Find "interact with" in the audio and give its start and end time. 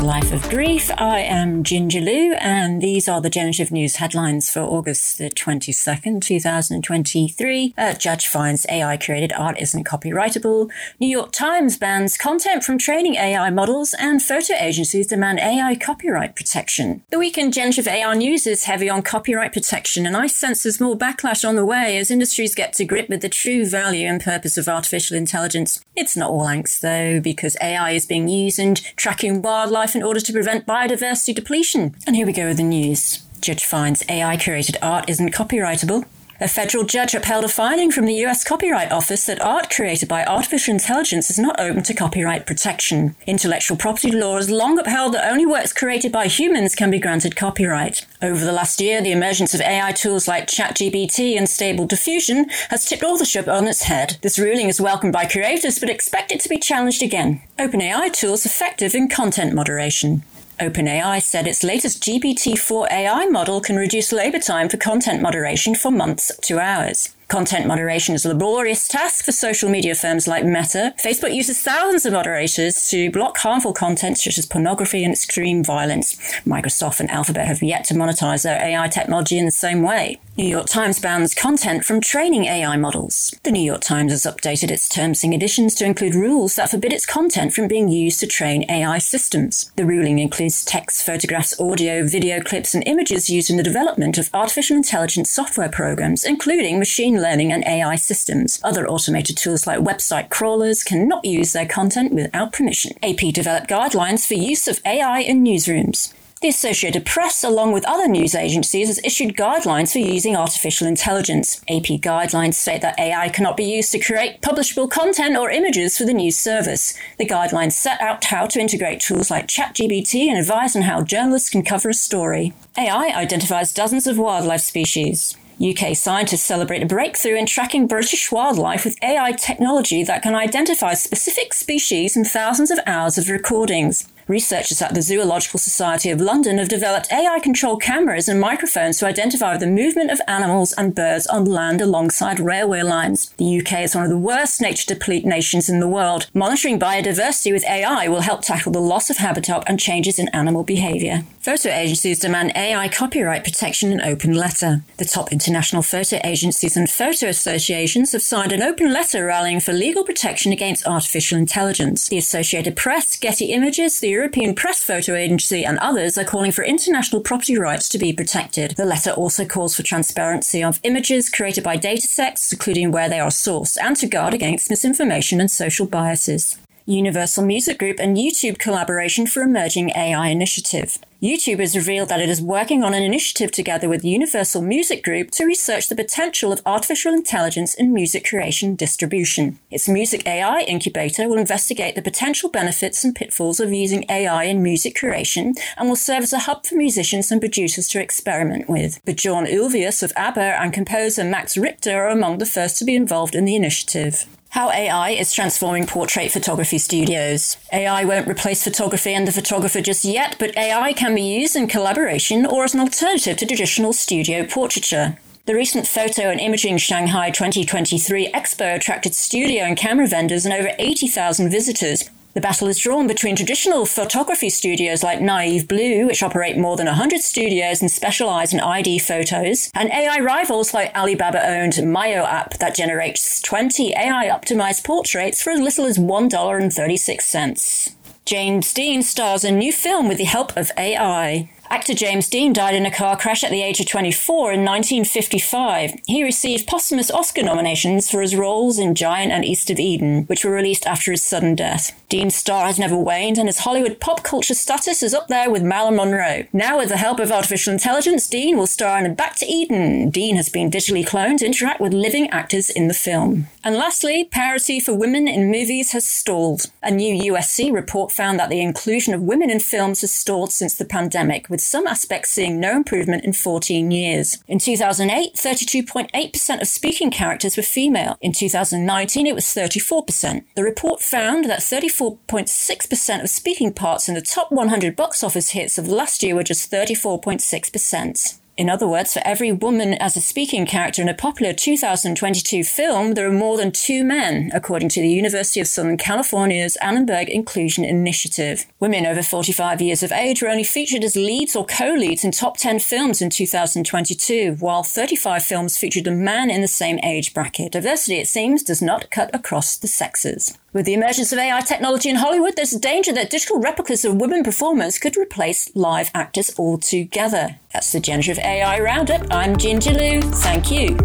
261.46-261.92